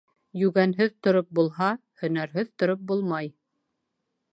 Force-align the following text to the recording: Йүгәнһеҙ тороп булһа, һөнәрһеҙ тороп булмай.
Йүгәнһеҙ 0.43 0.95
тороп 1.07 1.29
булһа, 1.41 1.69
һөнәрһеҙ 2.03 2.53
тороп 2.63 2.87
булмай. 2.93 3.35